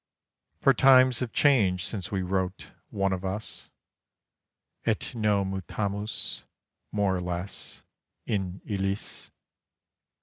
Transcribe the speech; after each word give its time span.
For 0.61 0.73
times 0.73 1.19
have 1.19 1.31
changed 1.31 1.85
since 1.85 2.11
we 2.11 2.23
wrote 2.23 2.71
"One 2.89 3.13
of 3.13 3.23
Us": 3.23 3.69
Et 4.83 5.13
nos 5.13 5.45
mutamus 5.45 6.43
more 6.91 7.15
or 7.15 7.21
less 7.21 7.83
in 8.25 8.61
illis. 8.65 9.29